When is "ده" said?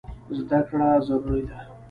1.49-1.57